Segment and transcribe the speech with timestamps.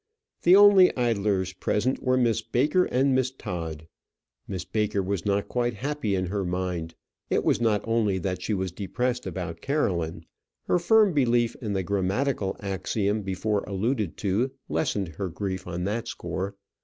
[0.41, 3.87] The only idlers present were Miss Baker and Miss Todd.
[4.47, 6.95] Miss Baker was not quite happy in her mind.
[7.29, 10.25] It was not only that she was depressed about Caroline:
[10.63, 16.07] her firm belief in the grammatical axiom before alluded to lessened her grief on that
[16.07, 16.55] score.